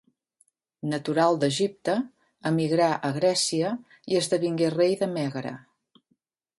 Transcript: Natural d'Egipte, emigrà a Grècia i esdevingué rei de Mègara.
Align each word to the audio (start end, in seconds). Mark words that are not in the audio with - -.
Natural 0.93 1.37
d'Egipte, 1.43 1.95
emigrà 2.53 2.89
a 2.97 3.13
Grècia 3.21 3.77
i 4.15 4.21
esdevingué 4.25 4.75
rei 4.81 5.01
de 5.05 5.15
Mègara. 5.17 5.55